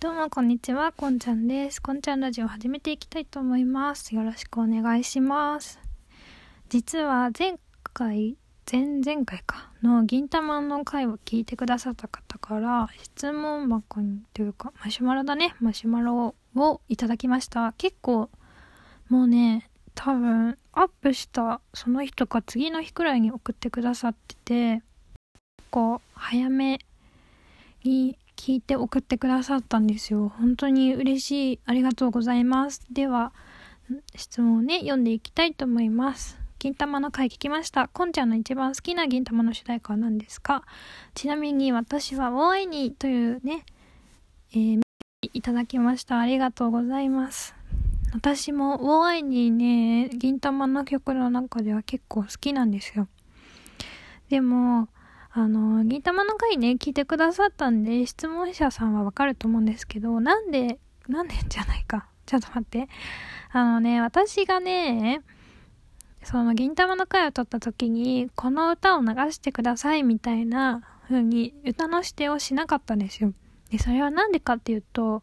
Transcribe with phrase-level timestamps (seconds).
[0.00, 1.80] どうもこんにちは、こんちゃんです。
[1.80, 4.14] こんちゃんラジオ始めていきたいと思います。
[4.14, 5.78] よろしくお願いします。
[6.68, 7.58] 実は前
[7.94, 8.36] 回、
[8.70, 17.72] 前々回かの銀玉の回を聞いてくださった方から質問箱にというかマシュマロだね、マシュマロをいただきました。
[17.78, 18.28] 結構
[19.08, 24.82] もうね、多分アップしたその日とか次の日くらいに送ってくださってて、
[25.70, 26.78] こう早め
[27.84, 30.28] に聞いて送ってくださったんですよ。
[30.28, 31.60] 本当に嬉しい。
[31.66, 32.86] ありがとうございます。
[32.90, 33.32] では、
[34.16, 36.38] 質問をね、読んでいきたいと思います。
[36.58, 37.88] 銀玉の回聞きました。
[37.88, 40.64] こんちゃんの一番好きな銀玉の主題歌は何ですか？
[41.14, 43.64] ちなみに私は大いにというね、
[44.52, 44.80] えー、
[45.34, 46.18] いただきました。
[46.18, 47.54] ありがとうございます。
[48.14, 53.08] 私も大いにね、銀玉の曲の中では結構好きなんですよ。
[54.30, 54.88] でも、
[55.36, 62.06] あの、銀玉の回ね、聞いてくださったんで、質問者さんはわかると思うんですけど、なんで、なんでじゃないか。
[62.24, 62.88] ちょっと待って。
[63.50, 65.22] あのね、私がね、
[66.22, 73.34] その銀玉の回を撮った時に、この歌を流してくださいみたいな風に歌の指定をしなかったんですよ。
[73.70, 75.20] で、それはなんでかっていうと、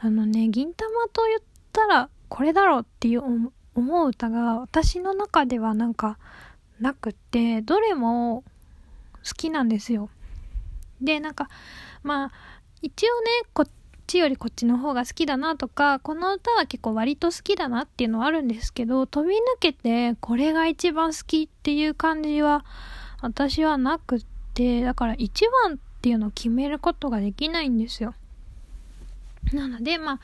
[0.00, 1.40] あのね、銀玉と言っ
[1.72, 6.16] たらこれだろうっていう思う歌が私の中ではなんか
[6.78, 8.44] なくって、どれも
[9.26, 10.10] 好きなんですよ。
[11.00, 11.48] で、なんか、
[12.02, 12.32] まあ、
[12.80, 13.70] 一応ね、こっ
[14.06, 22.64] ちよりこっちの方が好きだなとか、この歌は結構割と好きだなっていうのはあるんですけど、飛び抜けてこれが一番好きっていう感じは
[23.20, 28.14] 私はなくって、だから一番っていうのを決めることができないんですよ。
[29.52, 30.20] なので、まあ、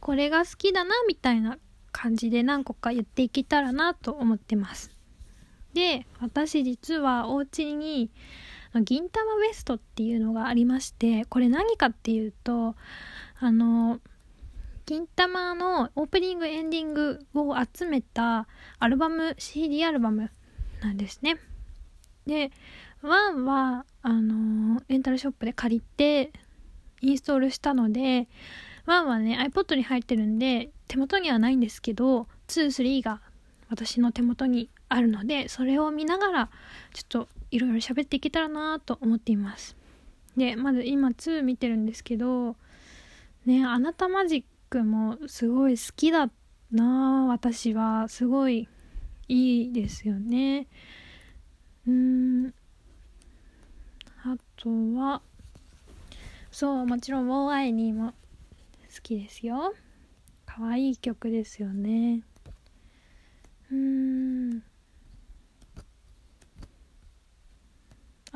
[0.00, 1.58] これが好きだなみたいな
[1.92, 4.95] 感じで何個か言っていけたらなと思ってます。
[5.76, 8.10] で、私実はお家に
[8.82, 12.76] 銀玉ウエストっていうのがありまして、これ何かっていうと、
[13.38, 14.00] あの、
[14.86, 20.30] 銀玉のオープニングエンディングを集めたアルバム、CD アルバム
[20.80, 21.36] なんですね。
[22.26, 22.50] で、
[23.02, 26.32] ワンは、あの、レンタルショップで借りて
[27.02, 28.28] インストールしたので、
[28.86, 33.20] ワンはね、iPod に入ってるんで、手元にはないんですけど、2、3が
[33.68, 36.50] 私の手元にあるのでそれを見ながら
[36.92, 39.76] ちょっといろいろ喋っていけたらなと思っています。
[40.36, 42.56] でまず今2見てるんですけど
[43.46, 46.30] ねあなたマジックもすごい好きだ
[46.70, 48.68] な私はすごい
[49.28, 50.66] いいですよね。
[51.86, 52.54] うん
[54.24, 55.22] あとは
[56.50, 58.12] そうもちろん「ウォーアイニー」も
[58.94, 59.74] 好きですよ。
[60.44, 62.22] 可愛い曲ですよね。
[63.70, 64.62] うん。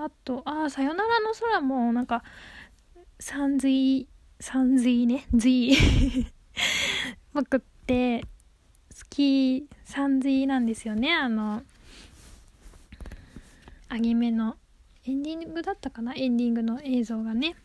[0.04, 2.22] あとああさよならの空もなんか
[3.18, 4.08] さんずい
[4.40, 5.76] さんずいねずい。
[7.34, 8.26] 僕って好
[9.10, 11.12] きさんずいなんですよね。
[11.12, 11.62] あの
[13.88, 14.56] アニメの
[15.04, 16.14] エンディングだったかな？
[16.14, 17.56] エンディングの映像がね。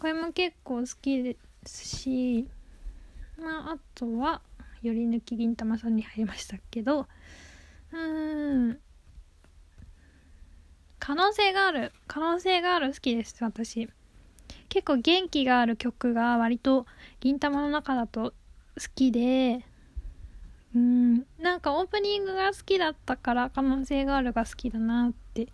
[0.00, 2.46] これも結構好きですし
[3.38, 4.42] まああとは
[4.82, 7.06] より抜き銀玉さんに入りましたけど
[7.90, 8.80] うーん
[11.14, 13.88] 可能性がある可能性がある好きです私。
[14.68, 16.86] 結構元気がある曲が割と
[17.20, 18.32] 銀玉の中だと
[18.76, 19.64] 好きで。
[20.74, 25.46] うんなんかオープニングが好きだったから可能性があるが好きだなって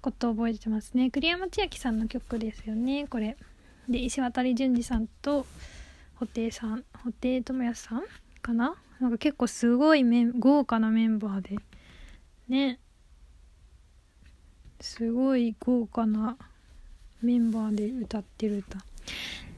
[0.00, 1.10] ことを覚えてますね。
[1.10, 3.36] 栗山千明さんの曲ですよねこれ。
[3.90, 5.44] で石渡淳二さんと
[6.18, 8.04] 布袋さん布袋寅泰さん
[8.40, 8.74] かな？
[9.00, 10.02] なんか結構すごい
[10.38, 11.58] 豪華なメンバーで。
[12.48, 12.78] ね。
[14.80, 16.36] すごい豪華な
[17.22, 18.78] メンバーで歌ってる歌。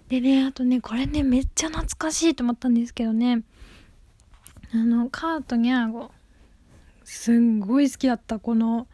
[0.09, 3.43] でねあとねこれねめっちゃ懐かしいと思ったんですけどね。
[4.73, 6.11] あのカートニャーゴ
[7.05, 8.87] すんごい好きだったこの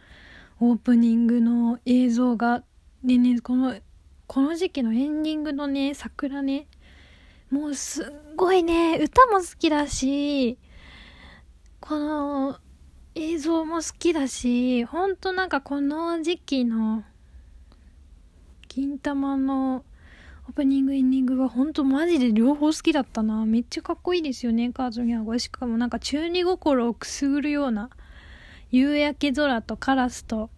[0.61, 2.63] オープニングの映像が。
[3.05, 3.77] でねこの
[4.27, 6.67] この時期のエンディングのね桜ね。
[7.51, 10.59] もうすっごいね、歌も好きだし、
[11.79, 12.59] この
[13.19, 17.03] 映像も好きだし、ほんとなんかこの時期の
[18.69, 19.87] 銀玉の
[20.47, 23.47] オープニングエンディングはほんとマジで両方好きだったな。
[23.47, 25.39] めっちゃかっこいいですよね、カーズニャーゴ。
[25.39, 27.89] しかもなんか中二心をくすぐるような
[28.71, 30.51] 夕焼け空とカラスと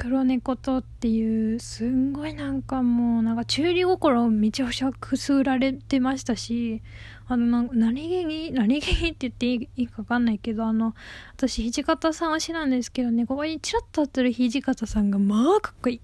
[0.00, 6.80] 黒猫とっていうすんごいなんかもうなんか中二心をめちゃくちゃくすぐられてましたし
[7.28, 10.94] あの何気に何気にって言っていいか分かんないけどあの
[11.36, 16.00] 私土方さんは知らんですけどねここにチラッと当ってる土方さんがまあかっこいい。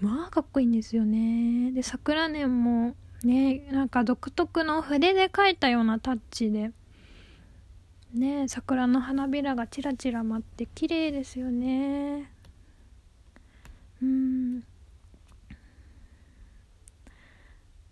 [0.00, 1.72] まあかっこいいんですよね。
[1.72, 6.70] で桜年もねなんか独特の筆で描いたようなタッチで
[8.14, 12.37] ね桜の花びらがちらちら舞って綺麗ですよね。
[14.02, 14.64] うん。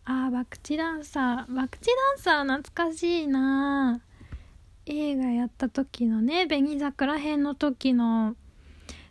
[0.05, 1.55] あーバクチダンサー。
[1.55, 4.01] バクチダンサー懐かしいな。
[4.87, 8.37] 映画やった時のね紅桜編の時の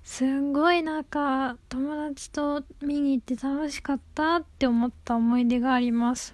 [0.05, 6.33] すんごいなんか友達と見に行って楽しかったって思った思い出があります。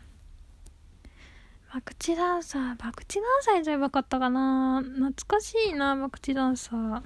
[1.74, 4.84] バクチダンサーバクチダンサーやっちゃえばよかったかな。
[4.84, 7.02] 懐かしいなバクチダンサー。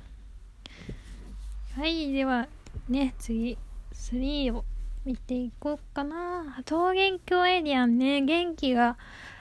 [1.78, 2.48] はいでは
[2.90, 3.58] ね次
[3.94, 4.66] 3を
[5.06, 8.98] 見ていこうかな桃源郷エリアンね元気が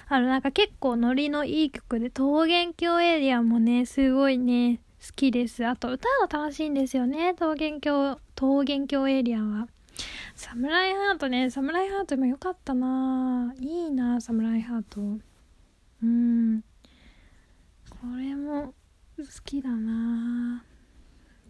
[0.09, 5.67] あのなんか結構ノリのいい曲で桃源郷エリアンもねすごいね好きです。
[5.67, 7.35] あと歌うの楽しいんですよね。
[7.39, 9.69] 桃源郷、桃源郷エリアンは。
[10.35, 15.01] サムライハートね、サムライハートも良かったないいなサムライハート。
[16.03, 16.63] うん。
[17.91, 18.73] これも
[19.19, 20.34] 好きだな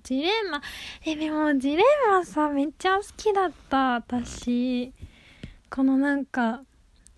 [0.05, 0.61] ジレンマ、
[1.07, 4.93] え、でもジレンマさ、めっちゃ好きだった、私。
[5.71, 6.63] このなんか、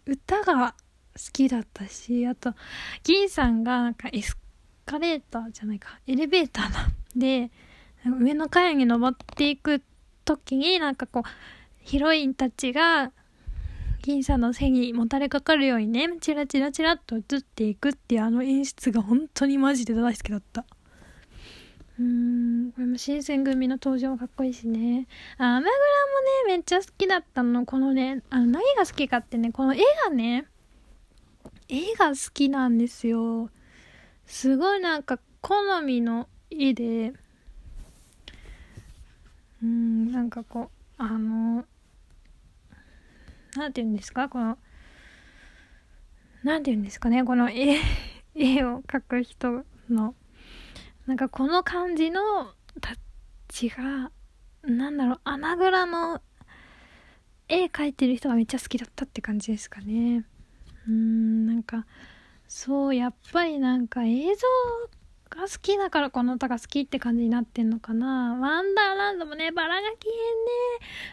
[0.07, 0.73] 歌が
[1.15, 2.55] 好きだったし、あと、
[3.03, 4.39] 銀さんがなんかエス
[4.85, 6.87] カレーターじゃないか、エレベーターだ。
[7.17, 7.51] で、
[8.21, 9.83] 上の階に登っていく
[10.25, 11.29] 時になんかこう、
[11.81, 13.11] ヒロインたちが、
[14.03, 20.65] 銀さんの背にもたれかかるようにね、チラチラチラっと映っていくっていうあの演出が本当にマジで大好きだった。
[21.99, 25.07] うん、これも新選組の登場もかっこいいしね。
[25.39, 25.73] あ、アナグラ
[26.45, 27.65] もね、めっちゃ好きだったの。
[27.65, 30.47] このね、あの、何が好きかってね、この絵がね、
[31.69, 33.51] 絵が好きなんですよ。
[34.27, 37.13] すごいなんか好みの絵で
[39.63, 41.65] うんなんかこうあの
[43.57, 44.29] なんて言うんですか？
[44.29, 44.59] この
[46.43, 47.25] なんて言うんですかね？
[47.25, 47.79] この絵
[48.35, 50.15] 絵を描く人の
[51.07, 52.21] なんかこの感じの
[52.81, 52.97] タッ
[53.49, 54.11] チが
[54.65, 56.21] なんだろう穴蔵の
[57.49, 60.25] 絵描いてる人がめっちゃ好きだったって感じですかね。
[60.89, 61.87] うんなんか
[62.49, 64.47] そうやっぱりなんか映像
[65.31, 68.37] が好きだからこの歌が好きって感じになってんのかな。
[68.41, 70.09] ワンダーランドもねバラガキ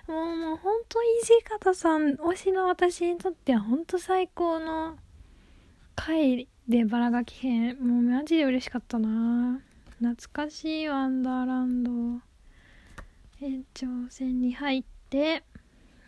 [0.07, 4.97] 編ねもうもうほんと土方さん推しの私にとってはほんと最高の
[5.95, 9.59] 回でバラガキ編もうマジで嬉しかったな。
[10.03, 11.91] 懐かしいワンダーランド。
[13.39, 15.44] 延長戦に入って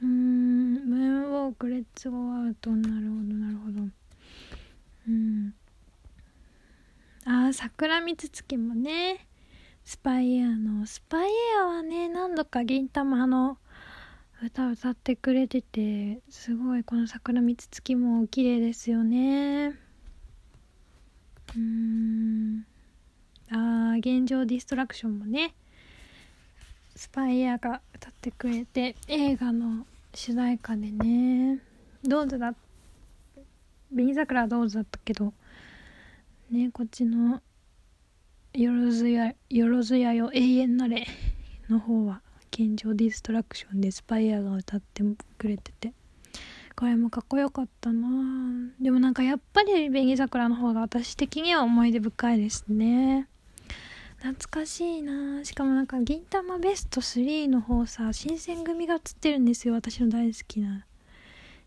[0.01, 3.87] うーんムーンウォークレッツゴーアウトなるほどなるほど。
[5.07, 5.53] うん。
[7.23, 9.27] ああ桜蜜月もね
[9.85, 13.57] スパイエアのスパイエアはね何度か銀玉の
[14.43, 19.79] 歌歌ってくれててすごいこの桜蜜月も綺麗ですよね。
[21.55, 22.65] うん。
[23.51, 25.53] ああ現状ディストラクションもね
[26.95, 31.59] スパイアが歌ってくれて映画の主題歌でね。
[32.03, 32.53] どうぞだ
[33.89, 35.33] 紅桜はどうだったけど
[36.51, 37.41] ねこっちの
[38.53, 41.07] 「よろずやよろずやよ永遠なれ」
[41.69, 42.21] の方は
[42.51, 45.03] 現状ディストラクションでスパイアが歌って
[45.37, 45.93] くれてて。
[46.77, 48.09] これもかっこよかったな。
[48.81, 53.29] でもなんかやっぱり紅桜の方が私的には思い出深いですね。
[54.17, 55.43] 懐かしいな。
[55.45, 59.73] しかもなんか銀魂ベスト3の方さ新選組が映ってるんですよ。
[59.73, 60.85] 私の大好きな。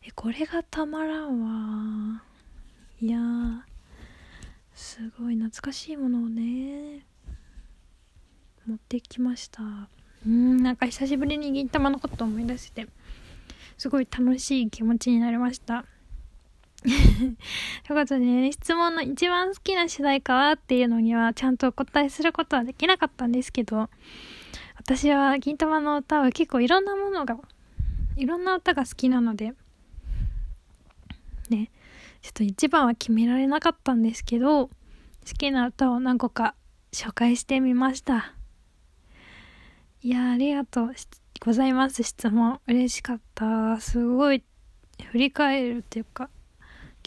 [0.03, 1.41] えこれがたまらん
[2.15, 2.23] わ。
[3.01, 3.19] いや
[4.75, 7.07] すごい懐かしいものをね。
[8.67, 9.63] 持ってきました。
[10.27, 12.87] うんなんか久しぶりに銀玉のこと思い出して。
[13.77, 15.85] すごい楽しい気持ちになりました。
[16.87, 17.37] という
[17.89, 23.91] ことでね、質問の一番好きな主題歌はっていうのにはちゃんとお答えすることはできなかったんですけど、
[24.77, 27.37] 私は銀玉の歌は結構いろんなものが、
[28.17, 29.55] いろんな歌が好きなので、
[31.51, 31.71] ね、
[32.23, 34.73] ちょっと一番は決められなかったんですけど、好
[35.37, 36.55] きな歌を何個か
[36.93, 38.35] 紹介してみました。
[40.01, 40.95] いやありがとう
[41.41, 42.05] ございます。
[42.05, 42.61] 質問。
[42.69, 43.81] 嬉しかった。
[43.81, 44.45] すごい、
[45.11, 46.31] 振り返るっていうか、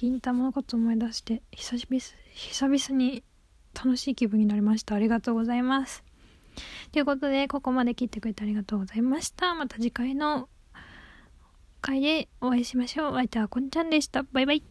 [0.01, 2.01] 銀玉のこと思い出して、久々、
[2.33, 3.23] 久々に
[3.75, 4.95] 楽しい気分になりました。
[4.95, 6.03] ありがとうございます。
[6.91, 9.53] ということで、ここまで聞いてくれてありがとうございました。
[9.53, 10.49] また次回の
[11.81, 13.11] 回でお会いしましょう。
[13.11, 14.23] お相手はこんちゃんでした。
[14.23, 14.63] バイバイ。